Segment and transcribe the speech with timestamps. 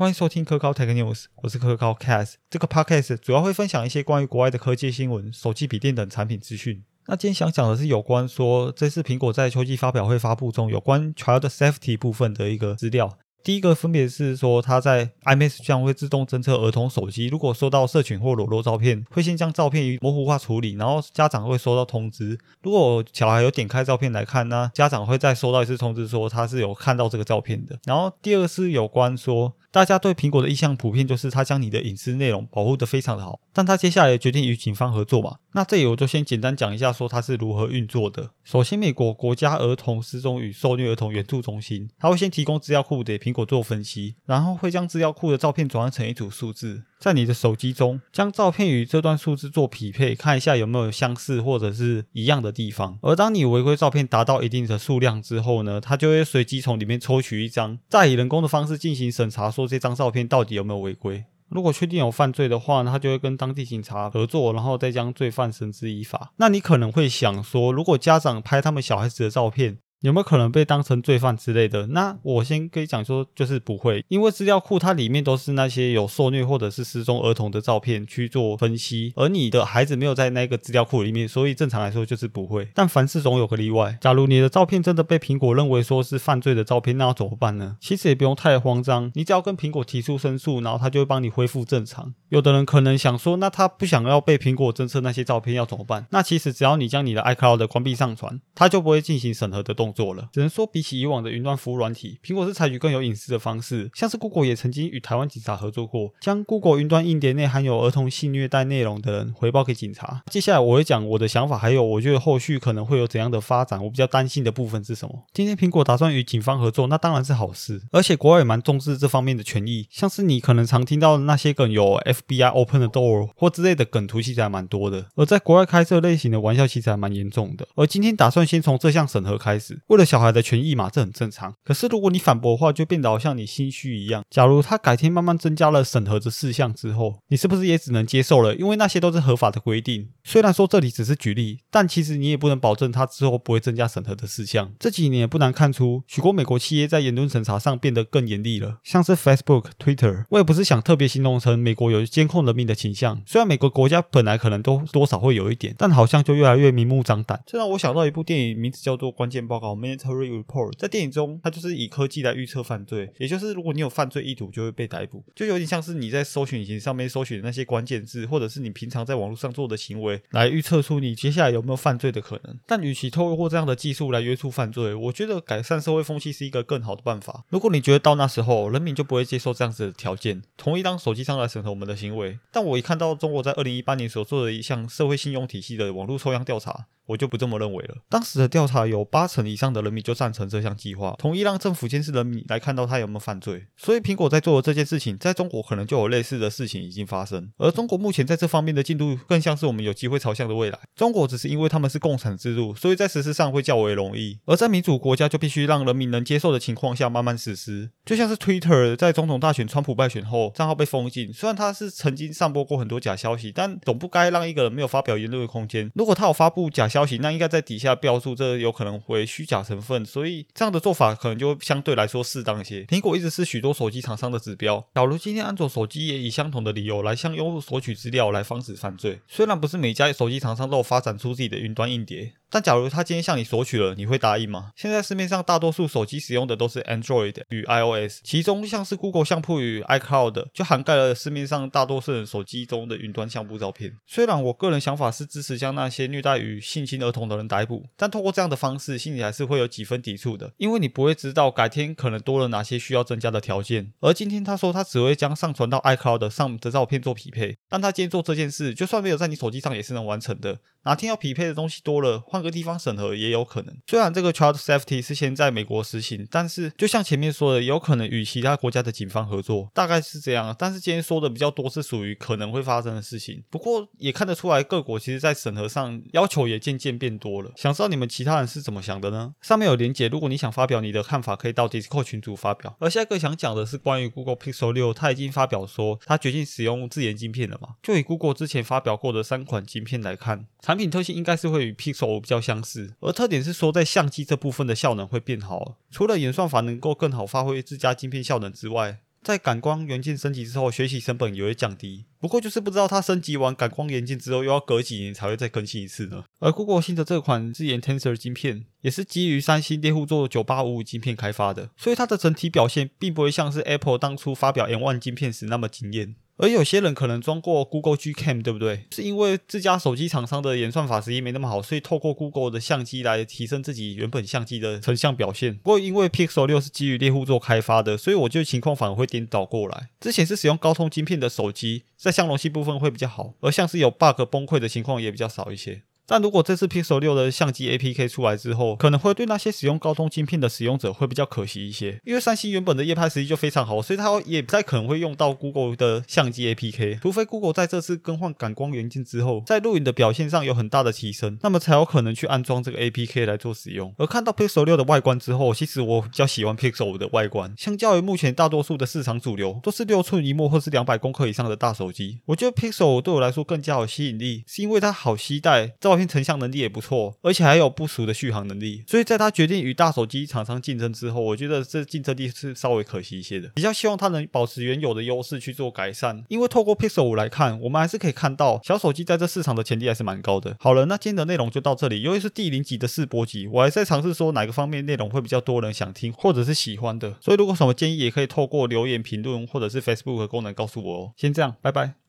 [0.00, 2.36] 欢迎收听科高 Tech News，我是科高 Cast。
[2.48, 6.82] 这个 Podcast 主要会分享一些关于国外的科技新闻、手机、笔电等产品资讯。
[7.06, 13.18] 那今天想讲的是有关说这次苹果在秋季发表会发布中有关 Child Safety 部分的一个资料。
[13.42, 22.38] 第一个分别是说，它在 iMessage 上会自动侦测儿童手机，如果收到社群或裸露照片，会先将照片模糊化处理，然后家长会收到通知。
[22.62, 27.78] 如果小孩有点开照片来看，那家长会再收到一次通知，说他是有看到这个照片的。
[27.84, 29.54] 然后第二个是有关说。
[29.72, 35.36] 大家对苹果的印象普遍就是它将你的隐私内容保护得非常的好，但它接下来决定与警方合作嘛？
[35.52, 38.30] 那这里我就先简单讲一下，说它是如何运作的。
[38.42, 46.82] 首先，美国国家儿童失踪与受虐儿童援助中心，它会先提供资料库给苹果做分析，然后会将资料库的照片转换成一组数字。
[47.00, 52.98] 在你的手机中，将照片与这段数字做匹配，看一下有没有相似或者是一样的地方。
[53.00, 61.24] 而当你违规照片达到一定的数量之后呢，它就会随机从里面抽取一张，再以人工的方式进行审查，说这张照片到底有没有违规。
[61.48, 66.32] 如果确定有犯罪的话，他就会跟当地警察合作，然后再将罪犯绳之以法。
[66.36, 69.78] 那你可能会想说，如果家长拍他们小孩子的照片？
[70.00, 71.88] 有没有可能被当成罪犯之类的？
[71.88, 82.66] 那我先可以讲说，就是不会，因为资料库它里面都是那些有受虐或者是失踪儿童的照片去做分析，而你的孩子没有在那个资料库里面，所以正常来说就是不会。
[82.74, 87.76] 但凡事总有个例外，假如你的照片真的被苹果认为说是犯罪的照片，那要怎么办呢？
[87.78, 92.14] 其实也不用太慌张，你只要跟苹果提出申诉，然后他就会帮你恢复正常。
[92.30, 96.06] 有的人可能想说，那他不想要被苹果侦测那些照片要怎么办？
[96.08, 99.89] 那其实只要你将你的 iCloud 关闭上传，它就不会进行审核的动。
[99.92, 103.90] 做了，只能说比起以往的云端服务软体，苹果是采取更有隐私的方式。
[103.94, 110.22] 像是 Google 也曾经与台湾警察合作过，将 Google 云端硬碟内含有儿童性虐待内容的人回报给警察。
[110.30, 113.82] 接下来我会讲我的想法，还有我觉得后续可能会有怎样的发展。
[113.82, 115.24] 我比较担心的部分是什么？
[115.32, 119.86] 今天苹果打算与警方合作，那当然是好事，而且国外也蛮重视这方面的权益。
[119.90, 125.06] 像是你可能常听到的那些梗，有 FBI Open the Door 或之类的梗图，其实还蛮多的。
[125.16, 127.66] 而在国外开这类型的玩笑，其实还蛮严重的。
[127.74, 129.79] 而今天打算先从这项审核开始。
[129.88, 131.54] 为了小孩的权益嘛，这很正常。
[131.64, 134.22] 可是如果你反驳的话，就变得好像你心虚一样。
[134.30, 138.54] 假如他改天慢慢增加了审核的事项之后，你是不是也只能接受了？
[138.54, 140.10] 因为那些都是合法的规定。
[140.24, 144.72] 虽然说这里只是举例，但其实你也不能保证他之后不会增加审核的事项。
[144.78, 150.24] 这几年不难看出，许多美国企业在言论审查上变得更严厉了，像是 Facebook、Twitter。
[150.30, 157.42] 我也不是想特别形容成美国有监控人民的倾向，虽然美国国家本来可能都多少会有一点，但好像就越来越明目张胆。
[157.46, 160.30] 这让我想到一部电影，名字叫做《关键报告》（Military）。
[160.30, 172.58] Report 在电影中，它就是以科技来预测犯罪，也就是如果你有犯罪意图，就会被逮捕，就有点像是你在搜寻引擎上面搜寻的那些关键字，或者是你平常在网络上做的行为，来预测出你接下来有没有犯罪的可能。
[172.66, 177.44] 但与其透过这样的技术来约束犯罪，我觉得改善社会风气是一个更好的办法。
[177.48, 186.86] 如果你觉得到那时候人民就不会接受这样子的条件，同意当手机上来审核我们的行为，但我一看到中国在二零一八年所做的一项社会信用体系的网络抽样调查。
[187.10, 187.96] 我就不这么认为了。
[188.08, 193.66] 当时的调查有八成以上的人民就赞成这项计划，同意让政府监视人民来看到他有没有犯罪。
[193.76, 197.50] 所以苹果在做的这件事情，在中国可能就有类似的事情已经发生。
[197.58, 200.78] 而中国目前在这方面的进度，更像是我们有机会朝向的未来。
[200.94, 204.38] 中国只是因为他们是共产制度，所以在实施上会较为容易。
[204.46, 207.90] 而在民主国家，就必须让人民能接受的情况下慢慢实施。
[208.04, 211.32] 就像是 Twitter 在总统大选川普败选后，账号被封禁。
[211.32, 215.90] 虽然他是曾经散播过很多假消息，但总不该让一个人没有发表言论的空间。
[215.94, 222.84] 如果他有发布假消，消息那应该在底下标注，这有可能为虚假成分，所以这样的做法可能就相对来说适当一些。
[222.84, 232.34] 苹果一直是许多手机厂商的指标，假如今天安卓手机也以相同的理由来向用户索取资料来防止犯罪，虽然不是每家手机厂商都有发展出自己的云端硬碟。
[232.50, 234.72] 但假如他今天向你索取了，你会答应吗？
[234.74, 243.92] 现在市面上大多数手机使用的都是 Android 与 iOS，其中像是 Google 相簿与 iCloud 就涵盖了市面上大多数人手机中的云端相簿照片。
[244.04, 253.92] 虽然我个人想法是支持将那些虐待与性侵儿童的人逮捕，但通过这样的方式，心里还是会有几分抵触的，因为你不会知道改天可能多了哪些需要增加的条件。
[254.00, 260.58] 而今天他说他只会将上传到 iCloud 上的照片做匹配，但他今天做这件事，就算没有在你手机上也是能完成的。
[260.82, 262.39] 哪天要匹配的东西多了，换。
[262.42, 263.76] 个地方审核也有可能。
[263.86, 270.54] 虽然这个 Child Safety 是先在美国实行，但是就像前面说的，有可能与其他国家的警方合作，大概是这样。
[270.58, 273.42] 但是今天说的比较多是属于可能会发生的事情。
[273.50, 277.50] 不过也看得出来，各国其实在审核上要求也渐渐变多了。
[277.56, 279.34] 想知道你们其他人是怎么想的呢？
[279.40, 282.76] 上面有连结，如果你想发表你的看法，可以到 Discord 群组发表。
[282.80, 287.70] 而下一个想讲的是关于 Google Pixel 六，它已经发表说它决定使用自研晶片了嘛？
[287.82, 292.20] 就以 Google 之前发表过的三款晶片来看，产品特性应该是会与 Pixel。
[292.30, 295.76] 较相似，而特点是说在相机这部分的效能会变好。
[295.90, 302.06] 除了演算法能够更好发挥自家晶片效能之外，在感光元件升级之后，学习成本也会降低。
[302.18, 306.24] 不过就是不知道它升级完感光元件之后，又要隔几年才会再更新一次呢。
[306.38, 316.14] 而 Google 新的这款自研 Tensor 晶片，也是基于三星猎户座9855晶片开发的，所以它的整体表现并不会像是 Apple 当初发表 M1 晶片时那么惊艳。
[316.40, 318.86] 而有些人可能装过 Google G Cam，对不对？
[318.90, 325.54] 是因为自家手机厂商的演算法实际没那么好，所以透过 Google 的相机来提升自己原本相机的成像表现。
[325.56, 329.90] 不过因为 Pixel 六是基于猎户座开发的，所以我觉得情况反而会颠倒过来。
[330.00, 335.82] 之前是使用高通晶片的手机，在相容性部分会比较好，而像是有 bug 崩溃的情况也比较少一些。
[336.10, 353.94] 但如果这次 Pixel 六的相机 APK 出来之后，可能会对那些使用高通芯片的使用者会比较可惜一些，因为三星原本的夜拍实力就非常好，所以它也不太可能会用到 Google 的相机 APK，除非 Google 在这次更换感光元件之后，在录影的表现上有很大的提升，那么才有可能去安装这个 APK 来做使用。
[353.96, 366.80] 而看到 Pixel 六的外观之后，其实我比较喜欢 Pixel 五的外观，相较于目前大多数的市场主流都是六寸一幕或是两百公克以上的大手机，我觉得 Pixel 五对我来说更加有吸引力，是因为它好携带，照片成像能力也不。
[366.80, 373.50] 错，而且还有不俗的续航能力，所以在他决定与大手机厂商竞争之后，我觉得这竞争力是稍微可惜一些的。
[373.54, 380.56] 比较希望它能保持原有的优势去做改善，因为透过 Pixel 五来看，我们还是可以看到小手机在这市场的潜力还是蛮高的。
[380.58, 391.12] 好了，那今天的内容就到这里，由于是第零集的试播集，我还在尝试说哪个方面内容会比较多人想听或者是喜欢的，所以如果什么建议也可以透过留言评论或者是 Facebook 的功能告诉我哦。
[391.16, 392.00] 先这样，拜拜。